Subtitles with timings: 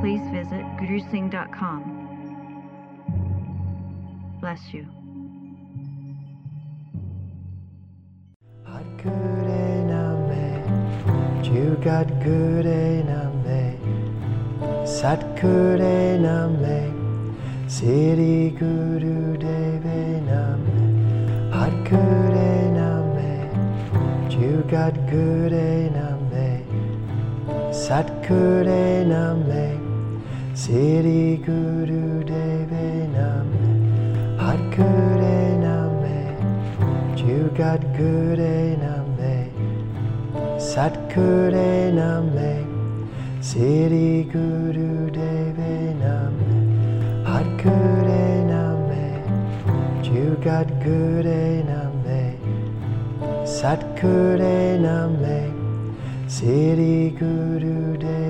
[0.00, 1.80] please visit gurusingh.com.
[4.40, 4.86] Bless you.
[11.54, 13.76] Jugat Gure Name
[14.86, 17.36] Sat Gure Name
[17.68, 23.50] Siri Guru Deve Name Hat Gure Name
[24.32, 26.64] Jugat Gure Name
[27.72, 29.83] Sat Gure Name
[30.54, 36.18] Siri Guru Deve Name Hat Gure Name
[37.18, 39.50] Jugat Gure Name
[40.56, 42.52] Satguru Name
[43.42, 49.06] Siri Guru Deve Name Hatguru Name
[50.06, 52.38] Jugat Guru Name
[53.44, 58.23] Satguru Name Siri Guru Deve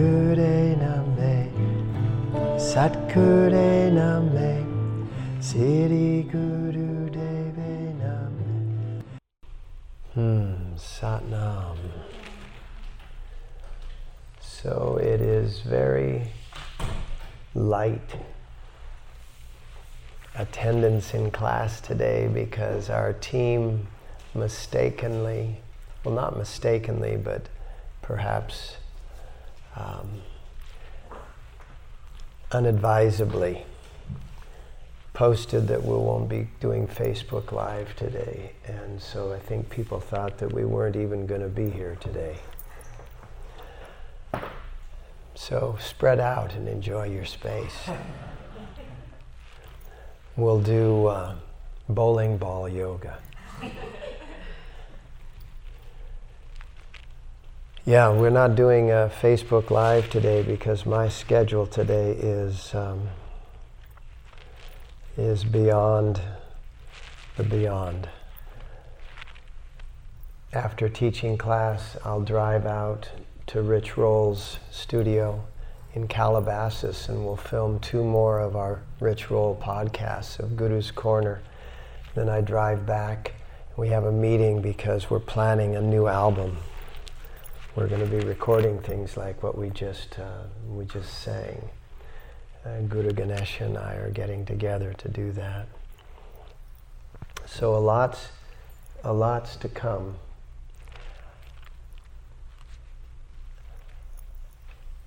[0.00, 0.76] Jugat Guru
[1.16, 1.92] Name
[2.56, 3.92] Satguru
[4.32, 5.08] Name
[5.40, 9.04] Siri Guru Deve Nam.
[10.14, 11.76] Hmm, Satnam.
[14.40, 16.28] So it is very
[17.54, 18.16] light
[20.34, 23.86] attendance in class today because our team
[24.34, 25.56] mistakenly,
[26.04, 27.50] well, not mistakenly, but
[28.00, 28.76] perhaps
[29.76, 30.22] um,
[32.52, 33.64] unadvisably
[35.12, 38.52] posted that we won't be doing Facebook Live today.
[38.66, 42.38] And so I think people thought that we weren't even going to be here today.
[45.34, 47.88] So spread out and enjoy your space.
[50.36, 51.34] We'll do uh,
[51.88, 53.18] bowling ball yoga.
[57.90, 62.72] Yeah, we're not doing a Facebook Live today because my schedule today is.
[62.72, 63.08] Um,
[65.16, 66.20] is beyond
[67.36, 68.08] the beyond.
[70.52, 73.10] After teaching class, I'll drive out
[73.48, 75.44] to Rich Roll's studio
[75.92, 81.42] in Calabasas and we'll film two more of our Rich Roll podcasts of Guru's Corner.
[82.14, 83.34] Then I drive back.
[83.76, 86.56] We have a meeting because we're planning a new album.
[87.76, 91.68] We're going to be recording things like what we just uh, we just sang
[92.66, 95.68] uh, Guru Ganesha and I are getting together to do that.
[97.46, 98.30] So a lot's,
[99.04, 100.16] a lot's to come.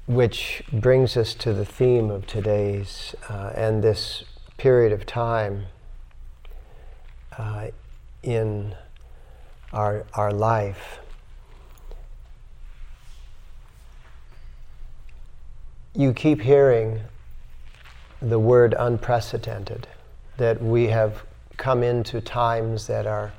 [0.07, 4.23] Which brings us to the theme of today's uh, and this
[4.55, 5.65] period of time
[7.37, 7.67] uh,
[8.23, 8.75] in
[9.73, 10.99] our, our life.
[15.95, 17.01] You keep hearing
[18.19, 19.87] the word unprecedented,
[20.37, 21.23] that we have
[21.57, 23.31] come into times that are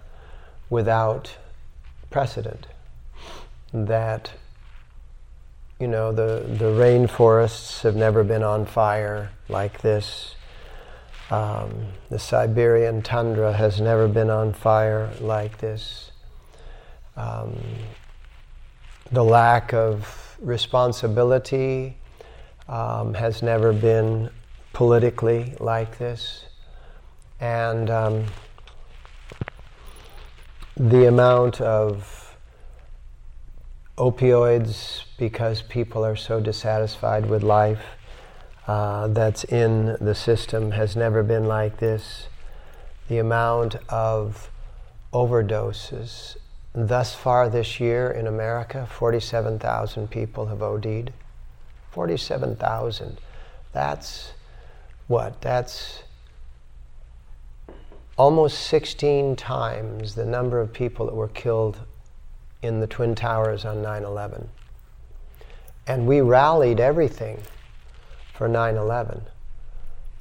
[0.70, 1.36] without
[2.10, 2.68] precedent,
[3.72, 4.30] that
[5.80, 10.36] you know the, the rainforests have never been on fire like this.
[11.32, 16.12] Um, the Siberian tundra has never been on fire like this.
[17.16, 17.58] Um,
[19.10, 21.96] the lack of responsibility
[22.68, 24.30] um, has never been
[24.72, 26.44] politically like this.
[27.40, 28.26] And um,
[30.76, 32.36] the amount of
[33.96, 37.84] opioids, because people are so dissatisfied with life,
[38.66, 42.28] uh, that's in the system has never been like this.
[43.08, 44.50] The amount of
[45.12, 46.36] overdoses.
[46.72, 51.12] Thus far this year in America, 47,000 people have OD'd.
[51.94, 53.18] 47,000.
[53.72, 54.32] That's
[55.06, 55.40] what?
[55.40, 56.02] That's
[58.16, 61.78] almost 16 times the number of people that were killed
[62.62, 64.48] in the Twin Towers on 9 11.
[65.86, 67.40] And we rallied everything
[68.32, 69.22] for 9 11.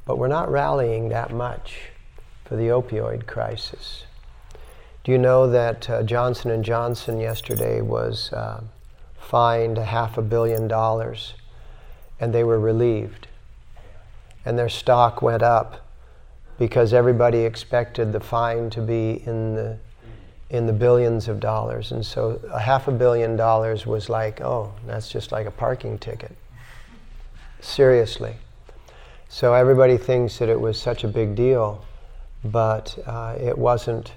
[0.06, 1.90] But we're not rallying that much
[2.46, 4.06] for the opioid crisis.
[5.04, 8.62] Do you know that uh, Johnson and Johnson yesterday was uh,
[9.18, 11.34] fined a half a billion dollars,
[12.20, 13.28] and they were relieved,
[14.46, 15.86] and their stock went up
[16.60, 19.78] because everybody expected the fine to be in the
[20.50, 24.72] in the billions of dollars, and so a half a billion dollars was like, oh,
[24.86, 26.36] that's just like a parking ticket.
[27.60, 28.36] Seriously.
[29.30, 31.84] So everybody thinks that it was such a big deal,
[32.44, 34.12] but uh, it wasn't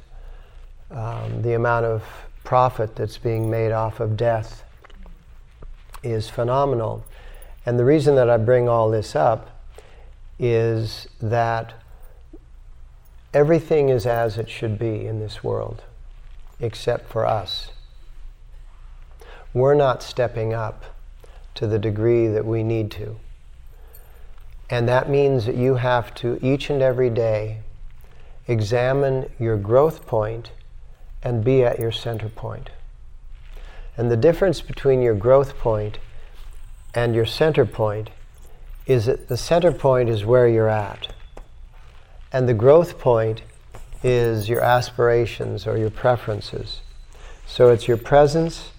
[0.90, 2.04] um, the amount of
[2.44, 4.62] profit that's being made off of death
[6.02, 7.02] is phenomenal.
[7.66, 9.50] And the reason that I bring all this up
[10.38, 11.74] is that
[13.34, 15.82] everything is as it should be in this world,
[16.60, 17.72] except for us.
[19.52, 20.84] We're not stepping up
[21.56, 23.16] to the degree that we need to.
[24.70, 27.60] And that means that you have to, each and every day,
[28.46, 30.50] examine your growth point
[31.22, 32.70] and be at your center point.
[33.96, 35.98] And the difference between your growth point
[36.96, 38.08] and your center point
[38.86, 41.12] is that the center point is where you're at.
[42.32, 43.42] And the growth point
[44.02, 46.80] is your aspirations or your preferences.
[47.46, 48.70] So it's your presence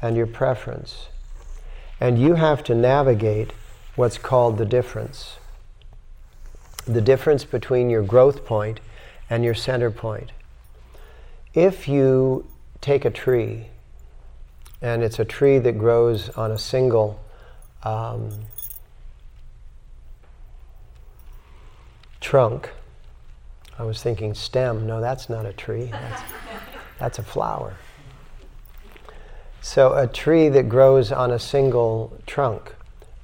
[0.00, 1.08] and your preference.
[2.00, 3.52] And you have to navigate
[3.94, 5.36] what's called the difference.
[6.86, 8.80] The difference between your growth point
[9.28, 10.32] and your center point.
[11.52, 12.46] If you
[12.80, 13.66] take a tree,
[14.80, 17.20] and it's a tree that grows on a single
[17.86, 18.30] um,
[22.20, 22.70] trunk,
[23.78, 24.86] I was thinking stem.
[24.86, 25.86] No, that's not a tree.
[25.92, 26.22] That's,
[26.98, 27.76] that's a flower.
[29.60, 32.74] So, a tree that grows on a single trunk,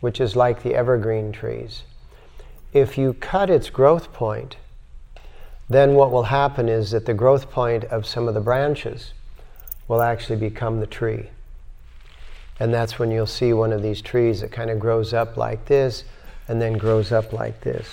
[0.00, 1.82] which is like the evergreen trees,
[2.72, 4.56] if you cut its growth point,
[5.68, 9.12] then what will happen is that the growth point of some of the branches
[9.88, 11.28] will actually become the tree.
[12.62, 15.64] And that's when you'll see one of these trees that kind of grows up like
[15.64, 16.04] this
[16.46, 17.88] and then grows up like this.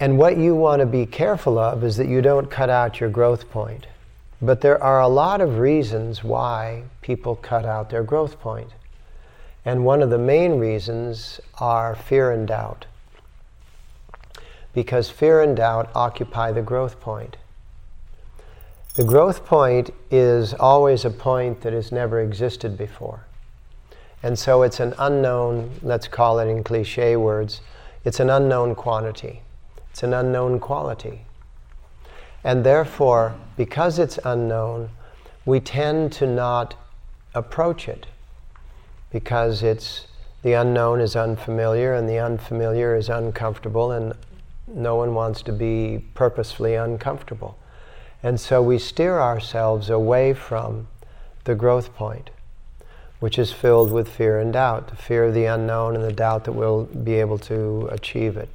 [0.00, 3.08] And what you want to be careful of is that you don't cut out your
[3.08, 3.86] growth point.
[4.42, 8.70] But there are a lot of reasons why people cut out their growth point.
[9.64, 12.86] And one of the main reasons are fear and doubt.
[14.72, 17.36] Because fear and doubt occupy the growth point.
[18.94, 23.26] The growth point is always a point that has never existed before.
[24.22, 27.60] And so it's an unknown, let's call it in cliche words,
[28.04, 29.42] it's an unknown quantity.
[29.90, 31.22] It's an unknown quality.
[32.44, 34.90] And therefore, because it's unknown,
[35.44, 36.76] we tend to not
[37.34, 38.06] approach it
[39.10, 40.06] because it's
[40.42, 44.12] the unknown is unfamiliar and the unfamiliar is uncomfortable and
[44.68, 47.58] no one wants to be purposefully uncomfortable.
[48.24, 50.88] And so we steer ourselves away from
[51.44, 52.30] the growth point,
[53.20, 56.44] which is filled with fear and doubt the fear of the unknown and the doubt
[56.44, 58.48] that we'll be able to achieve it.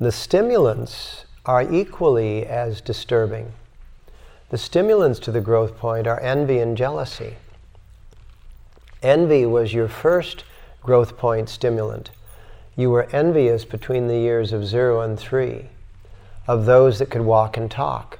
[0.00, 3.52] The stimulants are equally as disturbing.
[4.50, 7.36] The stimulants to the growth point are envy and jealousy.
[9.04, 10.42] Envy was your first
[10.82, 12.10] growth point stimulant.
[12.74, 15.66] You were envious between the years of zero and three
[16.48, 18.18] of those that could walk and talk.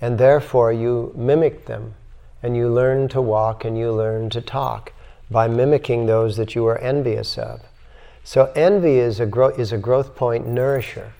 [0.00, 1.94] And therefore, you mimic them
[2.42, 4.92] and you learn to walk and you learn to talk
[5.30, 7.60] by mimicking those that you are envious of.
[8.24, 11.12] So envy is a, gro- is a growth point nourisher.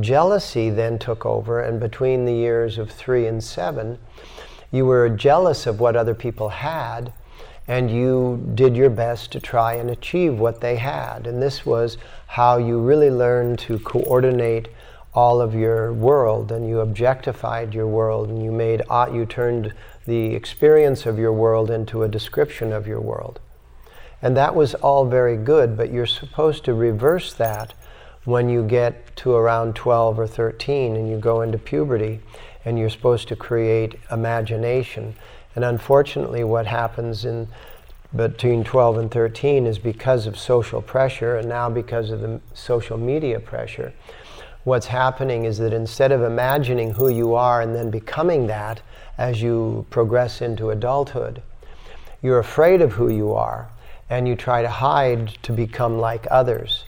[0.00, 3.98] Jealousy then took over, and between the years of three and seven,
[4.70, 7.12] you were jealous of what other people had,
[7.68, 11.26] and you did your best to try and achieve what they had.
[11.26, 14.68] And this was how you really learned to coordinate
[15.14, 19.72] all of your world, and you objectified your world, and you made uh, you turned
[20.06, 23.40] the experience of your world into a description of your world.
[24.22, 27.74] And that was all very good, but you're supposed to reverse that
[28.24, 32.20] when you get to around 12 or 13 and you go into puberty
[32.64, 35.14] and you're supposed to create imagination.
[35.56, 37.48] And unfortunately, what happens in
[38.14, 42.98] between 12 and 13 is because of social pressure and now because of the social
[42.98, 43.92] media pressure.
[44.64, 48.80] What's happening is that instead of imagining who you are and then becoming that
[49.18, 51.42] as you progress into adulthood,
[52.22, 53.68] you're afraid of who you are
[54.08, 56.84] and you try to hide to become like others.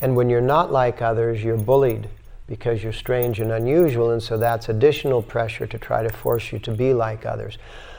[0.00, 2.08] And when you're not like others, you're bullied
[2.46, 6.58] because you're strange and unusual, and so that's additional pressure to try to force you
[6.58, 7.56] to be like others.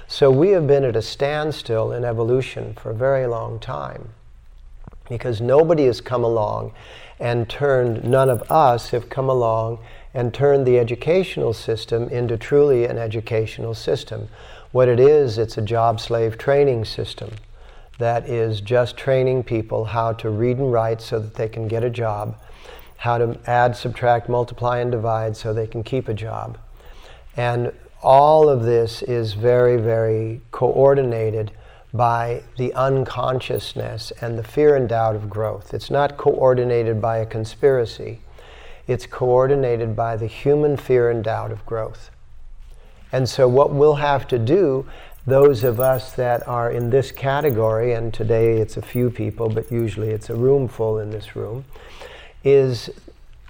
[0.08, 4.10] So we have been at a standstill in evolution for a very long time.
[5.10, 6.74] Because nobody has come along
[7.20, 9.80] and turned, none of us have come along
[10.14, 14.30] and turned the educational system into truly an educational system.
[14.72, 17.32] What it is, it's a job slave training system
[17.98, 21.84] that is just training people how to read and write so that they can get
[21.84, 22.38] a job,
[22.98, 26.58] how to add, subtract, multiply, and divide so they can keep a job.
[27.38, 27.72] And
[28.02, 31.52] all of this is very, very coordinated
[31.96, 35.74] by the unconsciousness and the fear and doubt of growth.
[35.74, 38.22] It's not coordinated by a conspiracy,
[38.88, 42.12] it's coordinated by the human fear and doubt of growth.
[43.12, 44.86] And so, what we'll have to do,
[45.26, 49.72] those of us that are in this category, and today it's a few people, but
[49.72, 51.66] usually it's a room full in this room,
[52.44, 52.90] is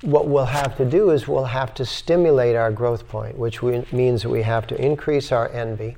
[0.01, 3.83] what we'll have to do is we'll have to stimulate our growth point, which we,
[3.91, 5.97] means we have to increase our envy.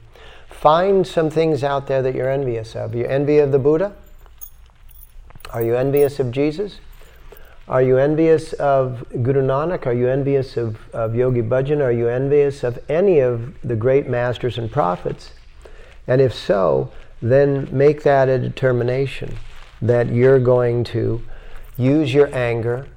[0.58, 2.96] Find some things out there that you're envious of.
[2.96, 3.94] You envy of the Buddha?
[5.54, 6.80] Are you envious of Jesus?
[7.68, 9.86] Are you envious of Guru Nanak?
[9.86, 11.80] Are you envious of, of Yogi Bhajan?
[11.80, 15.34] Are you envious of any of the great masters and prophets?
[16.08, 19.38] And if so, then make that a determination
[19.80, 21.22] that you're going to
[21.78, 22.88] use your anger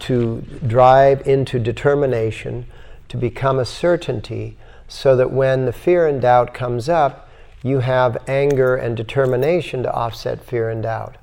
[0.00, 2.66] to drive into determination
[3.08, 7.28] to become a certainty so that when the fear and doubt comes up,
[7.62, 11.16] you have anger and determination to offset fear and doubt.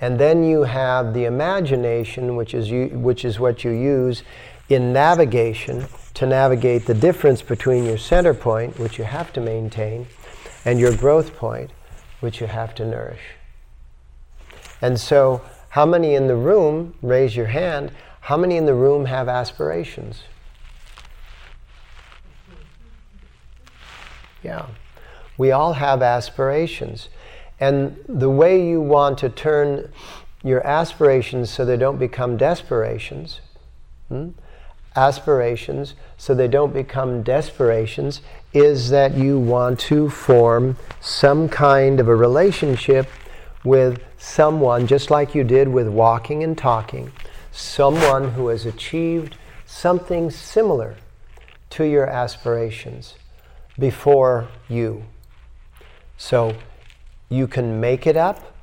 [0.00, 4.22] And then you have the imagination, which is, you, which is what you use
[4.68, 10.06] in navigation to navigate the difference between your center point, which you have to maintain,
[10.64, 11.70] and your growth point,
[12.20, 13.20] which you have to nourish.
[14.80, 19.04] And so how many in the room, raise your hand, how many in the room
[19.06, 20.22] have aspirations?
[24.42, 24.66] Yeah.
[25.36, 27.08] We all have aspirations.
[27.58, 29.92] And the way you want to turn
[30.42, 33.40] your aspirations so they don't become desperations,
[34.08, 34.30] hmm?
[34.96, 42.08] aspirations so they don't become desperations, is that you want to form some kind of
[42.08, 43.06] a relationship
[43.62, 47.12] with someone, just like you did with walking and talking,
[47.52, 50.96] someone who has achieved something similar
[51.68, 53.14] to your aspirations
[53.78, 55.04] before you.
[56.16, 56.54] So
[57.28, 58.54] you can make it up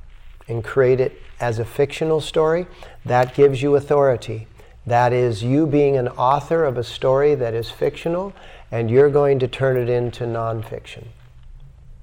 [0.46, 2.66] and create it as a fictional story.
[3.04, 4.46] That gives you authority.
[4.86, 8.32] That is you being an author of a story that is fictional,
[8.70, 11.04] and you're going to turn it into nonfiction.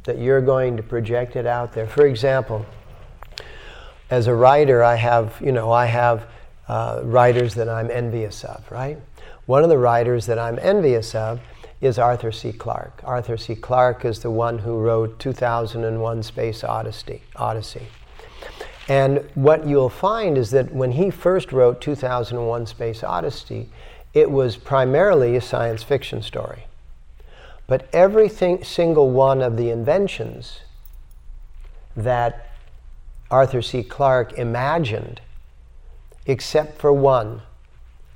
[0.04, 1.88] That you're going to project it out there.
[1.88, 2.66] For example,
[4.10, 6.28] as a writer, I have, you know, I have
[6.68, 9.00] uh, writers that I'm envious of, right?
[9.46, 11.40] One of the writers that I'm envious of
[11.86, 12.52] is Arthur C.
[12.52, 13.02] Clarke.
[13.04, 13.56] Arthur C.
[13.56, 17.22] Clarke is the one who wrote 2001 Space Odyssey.
[17.36, 17.88] Odyssey.
[18.88, 23.70] And what you'll find is that when he first wrote 2001 Space Odyssey,
[24.14, 26.66] it was primarily a science fiction story.
[27.68, 30.62] But every single one of the inventions
[31.96, 32.52] that
[33.32, 33.84] Arthur C.
[33.84, 35.20] Clarke imagined,
[36.26, 37.42] except for one,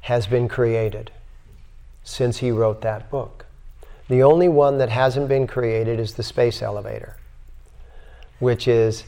[0.01, 1.11] has been created
[2.03, 3.45] since he wrote that book.
[4.09, 7.15] The only one that hasn't been created is the space elevator,
[8.39, 9.03] which is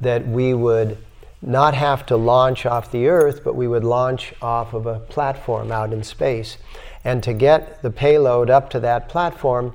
[0.00, 0.98] that we would
[1.40, 5.70] not have to launch off the Earth, but we would launch off of a platform
[5.70, 6.58] out in space.
[7.04, 9.74] And to get the payload up to that platform,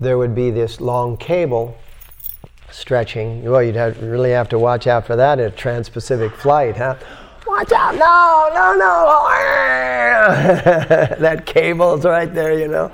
[0.00, 1.76] there would be this long cable
[2.70, 3.44] stretching.
[3.44, 6.96] Well, you'd have, really have to watch out for that in a trans-Pacific flight, huh?
[7.46, 7.94] Watch out!
[7.94, 9.26] No, no, no!
[11.20, 12.92] that cable's right there, you know.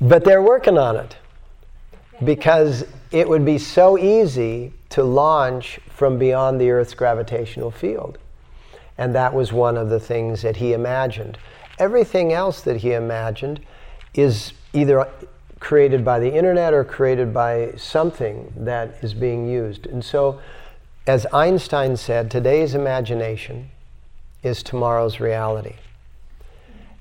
[0.00, 1.16] But they're working on it
[2.24, 8.18] because it would be so easy to launch from beyond the Earth's gravitational field.
[8.98, 11.38] And that was one of the things that he imagined.
[11.78, 13.60] Everything else that he imagined
[14.14, 15.08] is either
[15.60, 19.86] created by the internet or created by something that is being used.
[19.86, 20.40] And so,
[21.06, 23.70] as Einstein said, today's imagination
[24.42, 25.74] is tomorrow's reality.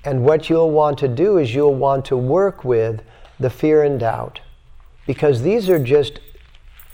[0.06, 3.02] And what you'll want to do is you'll want to work with
[3.40, 4.40] the fear and doubt.
[5.08, 6.20] Because these are just,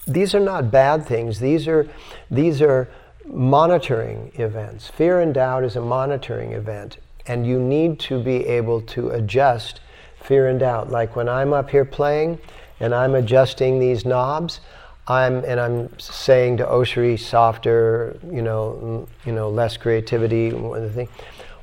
[0.08, 1.40] these are not bad things.
[1.40, 1.88] These are,
[2.30, 2.90] these are
[3.26, 4.88] monitoring events.
[4.88, 6.98] Fear and doubt is a monitoring event.
[7.28, 9.82] And you need to be able to adjust
[10.22, 10.90] fear and doubt.
[10.90, 12.40] Like when I'm up here playing
[12.80, 14.62] and I'm adjusting these knobs,
[15.08, 20.52] I'm and I'm saying to Oshri softer, you know, you know, less creativity.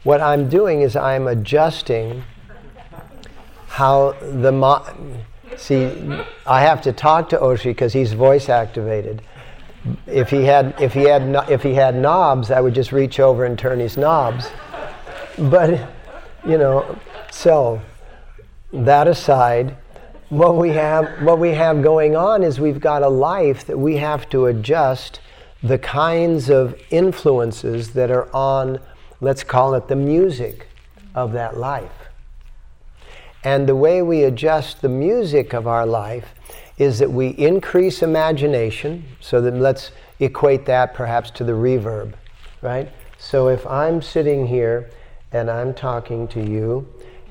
[0.08, 2.24] What I'm doing is I'm adjusting
[3.66, 4.86] how the mo-
[5.58, 5.84] see.
[6.46, 9.20] I have to talk to Oshri because he's voice activated,
[10.06, 13.44] If he had, if he had, if he had knobs, I would just reach over
[13.44, 14.50] and turn his knobs.
[15.36, 15.90] But,
[16.46, 16.98] you know,
[17.30, 17.78] so
[18.72, 19.76] that aside,
[20.30, 23.98] what we have, what we have going on is we've got a life that we
[23.98, 25.20] have to adjust
[25.62, 28.80] the kinds of influences that are on,
[29.20, 30.68] let's call it the music
[31.14, 32.08] of that life.
[33.44, 36.34] And the way we adjust the music of our life
[36.76, 39.04] is that we increase imagination.
[39.20, 42.14] So that let's equate that perhaps to the reverb,
[42.62, 42.90] right?
[43.18, 44.90] So if I'm sitting here
[45.32, 46.86] and I'm talking to you,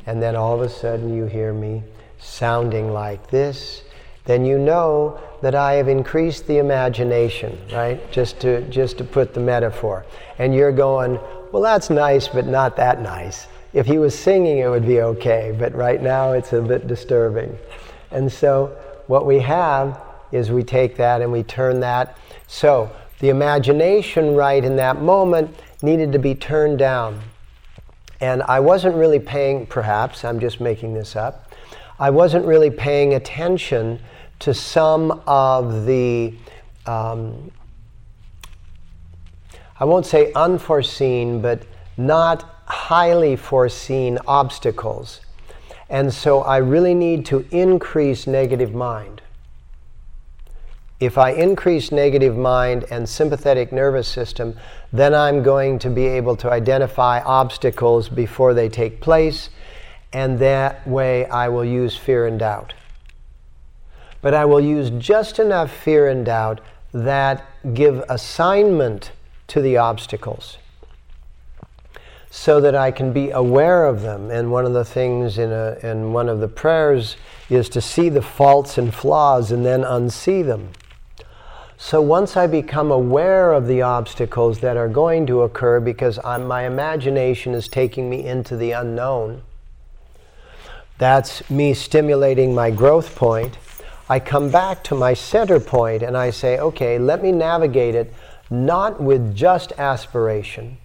[0.06, 1.84] and then all of a sudden you hear me
[2.20, 3.84] sounding like this,
[4.26, 8.12] then you know that I have increased the imagination, right?
[8.12, 10.06] Just to just to put the metaphor.
[10.38, 11.18] And you're going,
[11.52, 13.48] well, that's nice, but not that nice.
[13.74, 17.58] If he was singing, it would be okay, but right now it's a bit disturbing.
[18.12, 18.78] And so
[19.08, 20.02] what we have
[20.32, 22.18] is we take that and we turn that.
[22.48, 27.22] So the imagination right in that moment needed to be turned down.
[28.20, 31.54] And I wasn't really paying, perhaps, I'm just making this up,
[32.00, 34.00] I wasn't really paying attention
[34.40, 36.34] to some of the,
[36.86, 37.52] um,
[39.80, 41.64] I won't say unforeseen, but
[41.98, 45.22] not highly foreseen obstacles.
[45.90, 49.22] And so I really need to increase negative mind.
[51.00, 54.56] If I increase negative mind and sympathetic nervous system,
[54.92, 59.52] then I'm going to be able to identify obstacles before they take place,
[60.12, 62.74] and that way I will use fear and doubt.
[64.22, 66.62] But I will use just enough fear and doubt
[66.94, 69.12] that give assignment
[69.48, 70.58] to the obstacles
[72.30, 74.30] so that I can be aware of them.
[74.30, 77.16] And one of the things in, a, in one of the prayers
[77.50, 80.70] is to see the faults and flaws and then unsee them.
[81.78, 86.48] So once I become aware of the obstacles that are going to occur because I'm,
[86.48, 89.44] my imagination is taking me into the unknown,
[90.98, 93.58] that's me stimulating my growth point.
[94.10, 98.14] I come back to my center point and I say, okay, let me navigate it
[98.50, 100.78] not with just aspiration.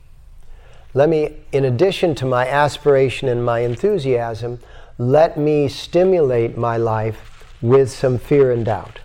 [0.95, 4.61] Let me, in addition to my aspiration and my enthusiasm,
[4.99, 9.01] let me stimulate my life with some fear and doubt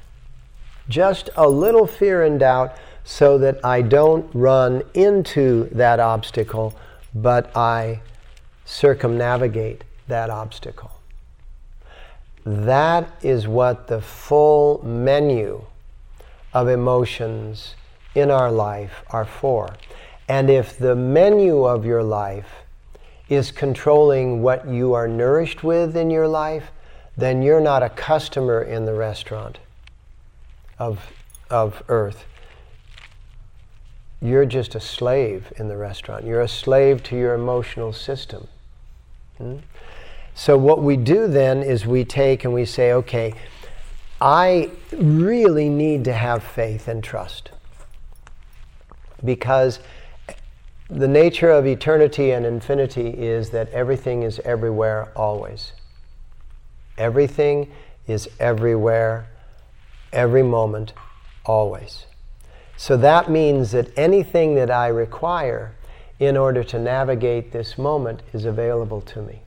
[0.90, 6.76] just a little fear and doubt so that I don't run into that obstacle,
[7.14, 8.02] but I
[8.66, 10.92] circumnavigate that obstacle.
[12.46, 15.64] That is what the full menu
[16.54, 17.76] of emotions
[18.18, 19.76] in our life are for.
[20.28, 22.50] And if the menu of your life
[23.30, 26.72] is controlling what you are nourished with in your life,
[27.16, 29.60] then you're not a customer in the restaurant
[30.80, 31.14] of,
[31.50, 32.26] of earth.
[34.20, 36.26] You're just a slave in the restaurant.
[36.26, 38.48] You're a slave to your emotional system.
[39.38, 39.58] Hmm?
[40.34, 43.34] So, what we do then is we take and we say, okay,
[44.20, 47.52] I really need to have faith and trust.
[49.24, 49.80] Because
[50.90, 55.74] the nature of eternity and infinity is that everything is everywhere always.
[56.98, 57.72] Everything
[58.08, 59.28] is everywhere
[60.14, 60.94] every moment,
[61.46, 62.06] always.
[62.78, 65.74] So that means that anything that I require
[66.20, 69.42] in order to navigate this moment is available to me.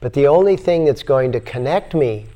[0.00, 2.26] But the only thing that's going to connect me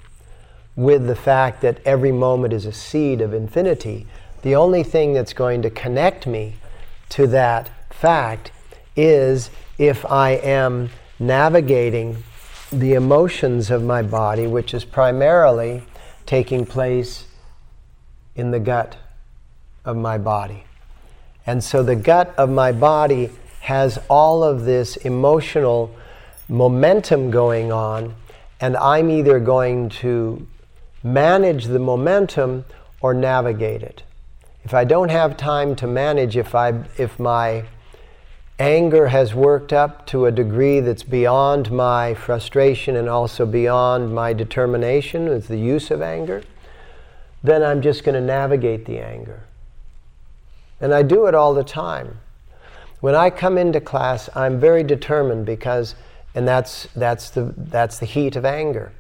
[0.77, 4.07] with the fact that every moment is a seed of infinity,
[4.43, 6.55] the only thing that's going to connect me
[7.11, 8.53] to that fact
[8.97, 12.23] is if I am navigating
[12.73, 15.83] the emotions of my body, which is primarily
[16.27, 17.27] taking place
[18.37, 18.97] in the gut
[19.85, 20.65] of my body.
[21.47, 25.95] And so the gut of my body has all of this emotional
[26.49, 28.15] momentum going on,
[28.61, 30.47] and I'm either going to
[31.03, 32.65] manage the momentum
[33.01, 34.03] or navigate it.
[34.65, 37.65] If I don't have time to manage, if, I, if my
[38.59, 44.35] anger has worked up to a degree that's beyond my frustration and also beyond my
[44.35, 46.43] determination with the use of anger,
[47.43, 49.45] then I'm just going to navigate the anger.
[50.79, 52.19] And I do it all the time.
[53.01, 55.95] When I come into class, I'm very determined because,
[56.35, 58.93] and that's, that's, the, that's the heat of anger.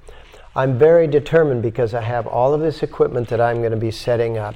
[0.56, 3.90] I'm very determined because I have all of this equipment that I'm going to be
[3.90, 4.54] setting up.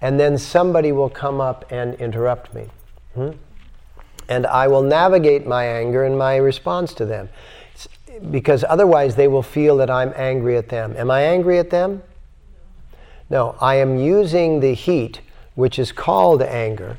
[0.00, 2.68] And then somebody will come up and interrupt me.
[3.14, 3.30] Hmm?
[4.30, 7.28] and I will navigate my anger and my response to them.
[8.30, 10.94] Because otherwise, they will feel that I'm angry at them.
[10.96, 12.02] Am I angry at them?
[13.28, 15.20] No, I am using the heat
[15.56, 16.96] which is called anger,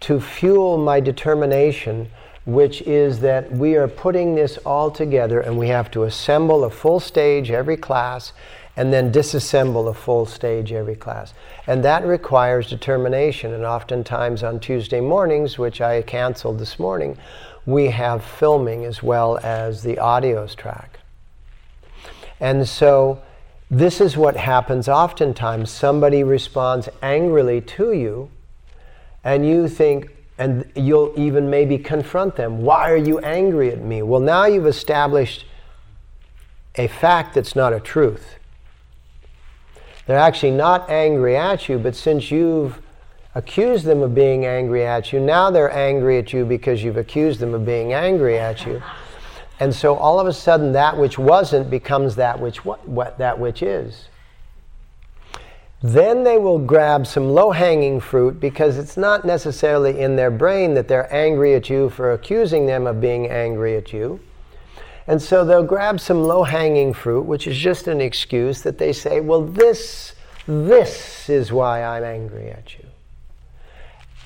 [0.00, 2.08] to fuel my determination,
[2.44, 6.70] which is that we are putting this all together and we have to assemble a
[6.70, 8.32] full stage every class
[8.76, 11.32] and then disassemble a full stage every class.
[11.66, 13.54] And that requires determination.
[13.54, 17.16] And oftentimes on Tuesday mornings, which I canceled this morning,
[17.64, 21.00] we have filming as well as the audios track.
[22.38, 23.22] And so
[23.70, 25.70] this is what happens oftentimes.
[25.70, 28.30] Somebody responds angrily to you,
[29.24, 34.02] and you think, and you'll even maybe confront them, Why are you angry at me?
[34.02, 35.46] Well, now you've established
[36.76, 38.36] a fact that's not a truth.
[40.06, 42.80] They're actually not angry at you, but since you've
[43.34, 47.40] accused them of being angry at you, now they're angry at you because you've accused
[47.40, 48.82] them of being angry at you.
[49.58, 53.38] And so all of a sudden, that which wasn't becomes that which, what, what, that
[53.38, 54.08] which is.
[55.82, 60.74] Then they will grab some low hanging fruit because it's not necessarily in their brain
[60.74, 64.20] that they're angry at you for accusing them of being angry at you.
[65.06, 68.92] And so they'll grab some low hanging fruit, which is just an excuse that they
[68.92, 70.14] say, well, this,
[70.46, 72.84] this is why I'm angry at you.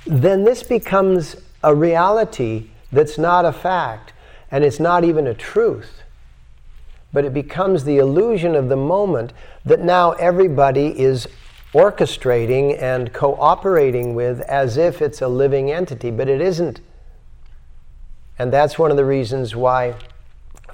[0.07, 4.15] Then this becomes a reality that's not a fact
[4.51, 6.03] and it's not even a truth.
[7.13, 9.33] But it becomes the illusion of the moment
[9.65, 11.29] that now everybody is
[11.75, 16.81] orchestrating and cooperating with as if it's a living entity, but it isn't.
[18.39, 19.95] And that's one of the reasons why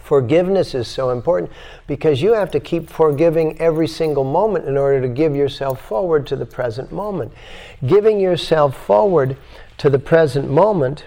[0.07, 1.51] forgiveness is so important
[1.89, 6.29] because you have to keep forgiving every single moment in order to give yourself forward
[6.29, 7.33] to the present moment.
[7.85, 9.37] Giving yourself forward
[9.79, 11.07] to the present moment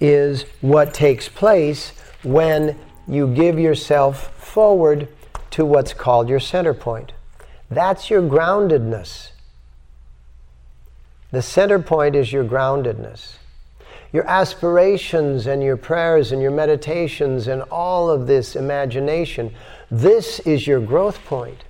[0.00, 5.08] is what takes place when you give yourself forward
[5.50, 7.12] to what's called your center point.
[7.70, 9.30] That's your groundedness.
[11.30, 13.37] The center point is your groundedness.
[14.12, 19.54] Your aspirations and your prayers and your meditations and all of this imagination,
[19.90, 21.64] this is your growth point.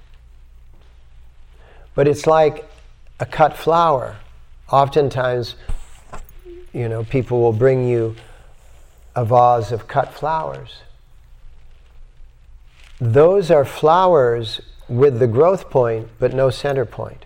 [1.95, 2.71] But it's like
[3.19, 4.17] a cut flower.
[4.71, 5.57] Oftentimes,
[6.73, 8.15] you know, people will bring you
[9.17, 10.83] a vase of cut flowers.
[13.01, 17.25] Those are flowers with the growth point but no center point.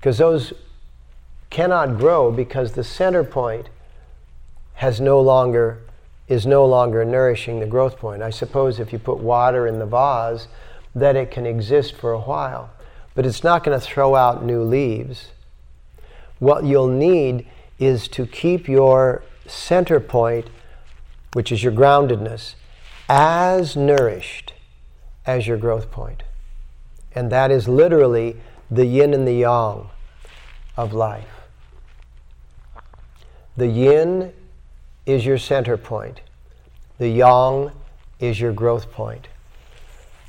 [0.00, 0.52] Because those
[1.50, 3.68] cannot grow because the center point
[4.76, 5.78] has no longer
[6.28, 8.20] is no longer nourishing the growth point.
[8.22, 10.48] I suppose if you put water in the vase,
[10.94, 12.70] that it can exist for a while,
[13.14, 15.30] but it's not going to throw out new leaves.
[16.38, 17.46] What you'll need
[17.78, 20.48] is to keep your center point,
[21.34, 22.54] which is your groundedness,
[23.08, 24.52] as nourished
[25.26, 26.24] as your growth point.
[27.14, 28.36] And that is literally
[28.70, 29.88] the yin and the yang
[30.76, 31.28] of life.
[33.56, 34.32] The yin
[35.06, 36.20] is your center point,
[36.98, 37.70] the yang
[38.20, 39.28] is your growth point.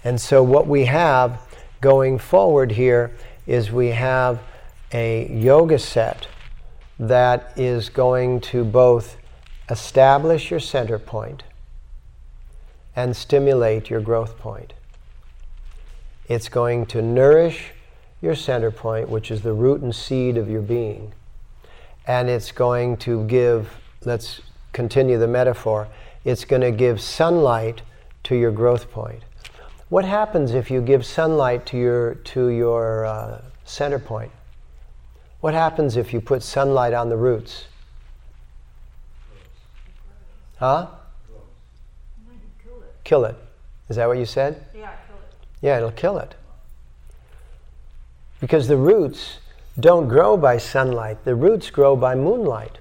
[0.04, 1.42] And so, what we have
[1.82, 3.12] going forward here
[3.46, 4.40] is we have
[4.94, 6.28] a yoga set
[7.00, 9.18] that is going to both
[9.70, 11.44] establish your center point
[12.96, 14.74] and stimulate your growth point.
[16.28, 17.72] It's going to nourish
[18.22, 21.14] your center point, which is the root and seed of your being.
[22.06, 23.70] And it's going to give,
[24.04, 24.42] let's
[24.78, 25.88] continue the metaphor,
[26.24, 27.82] it's going to give sunlight
[28.22, 29.24] to your growth point.
[29.90, 34.32] What happens if you give sunlight to your, to your uh, center point?
[35.42, 37.66] What happens if you put sunlight on the roots?
[40.58, 40.90] Huh?
[42.64, 42.94] Kill it.
[43.04, 43.36] Kill it.
[43.90, 44.64] Is that what you said?
[44.76, 45.48] Yeah, kill it.
[45.64, 46.36] Yeah, it'll kill it.
[48.40, 49.40] Because the roots
[49.80, 52.78] don't grow by sunlight, the roots grow by moonlight.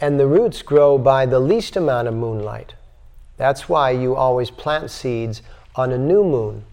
[0.00, 2.74] And the roots grow by the least amount of moonlight.
[3.36, 5.42] That's why you always plant seeds
[5.74, 6.64] on a new moon.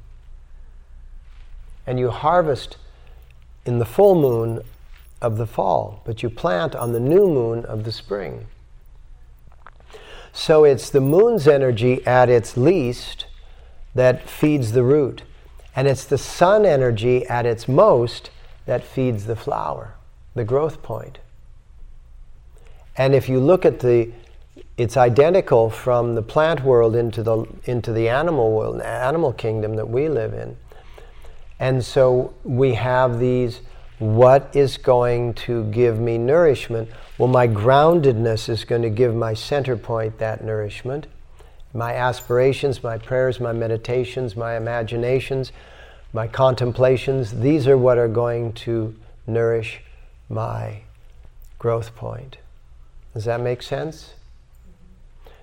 [1.85, 2.77] And you harvest
[3.65, 4.61] in the full moon
[5.21, 8.47] of the fall, but you plant on the new moon of the spring.
[10.33, 13.25] So it's the moon's energy at its least
[13.93, 15.23] that feeds the root,
[15.75, 18.29] and it's the sun energy at its most
[18.65, 19.95] that feeds the flower,
[20.33, 21.19] the growth point.
[22.97, 24.11] And if you look at the,
[24.77, 29.89] it's identical from the plant world into the, into the animal world, animal kingdom that
[29.89, 30.57] we live in.
[31.59, 33.61] And so we have these
[34.01, 36.89] what is going to give me nourishment?
[37.19, 41.05] Well, my groundedness is going to give my center point that nourishment.
[41.71, 45.51] My aspirations, my prayers, my meditations, my imaginations,
[46.13, 48.95] my contemplations, these are what are going to
[49.27, 49.81] nourish
[50.29, 50.81] my
[51.59, 52.37] growth point.
[53.13, 54.13] Does that make sense?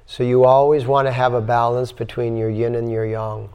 [0.06, 3.50] So you always want to have a balance between your yin and your yang.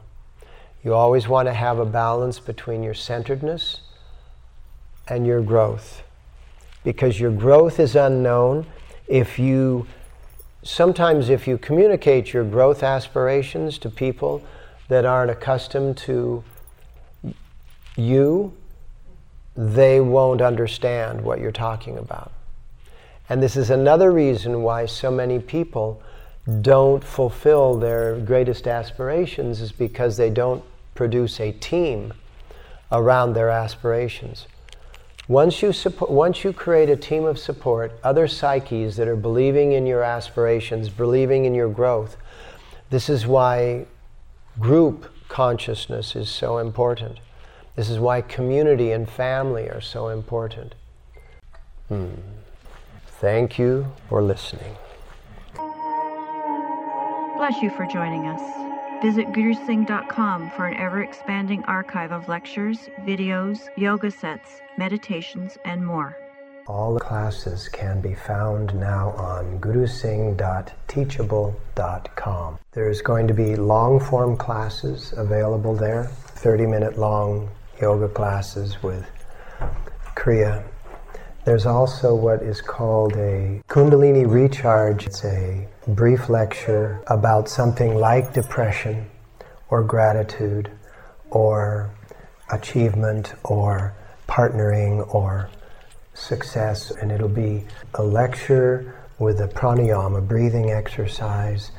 [0.84, 3.80] You always want to have a balance between your centeredness
[5.08, 6.02] and your growth.
[6.84, 8.66] Because your growth is unknown
[9.08, 9.86] if you
[10.62, 14.42] sometimes if you communicate your growth aspirations to people
[14.88, 16.42] that aren't accustomed to
[17.96, 18.52] you,
[19.56, 22.32] they won't understand what you're talking about.
[23.28, 26.02] And this is another reason why so many people
[26.60, 30.62] don't fulfill their greatest aspirations is because they don't
[30.94, 32.12] produce a team
[32.92, 34.46] around their aspirations.
[35.26, 39.72] Once you, support, once you create a team of support, other psyches that are believing
[39.72, 42.18] in your aspirations, believing in your growth,
[42.90, 43.86] this is why
[44.60, 47.18] group consciousness is so important.
[47.74, 50.74] This is why community and family are so important.
[51.88, 52.10] Hmm.
[53.20, 54.76] Thank you for listening.
[57.36, 58.42] Bless you for joining us.
[59.02, 66.16] Visit gurusingh.com for an ever expanding archive of lectures, videos, yoga sets, meditations, and more.
[66.66, 72.58] All the classes can be found now on gurusingh.teachable.com.
[72.72, 77.50] There's going to be long form classes available there, 30 minute long
[77.80, 79.04] yoga classes with
[80.16, 80.64] Kriya.
[81.44, 85.06] There's also what is called a Kundalini Recharge.
[85.06, 89.10] It's a brief lecture about something like depression
[89.68, 90.70] or gratitude
[91.28, 91.90] or
[92.50, 93.94] achievement or
[94.26, 95.50] partnering or
[96.14, 96.90] success.
[96.92, 101.72] And it'll be a lecture with a pranayama, a breathing exercise,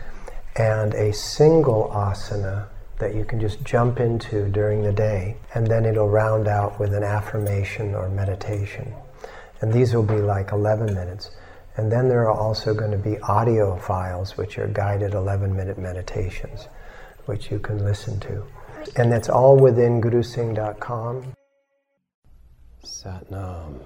[0.58, 2.68] and a single asana
[3.00, 6.94] that you can just jump into during the day, and then it'll round out with
[6.94, 8.94] an affirmation or meditation.
[9.66, 11.32] And these will be like 11 minutes.
[11.76, 15.80] And then there are also going to be audio files, which are guided 11 minute
[15.80, 16.68] meditations,
[17.26, 18.46] which you can listen to.
[18.96, 21.34] And that's all within gurusingh.com.
[22.86, 23.80] Satnam.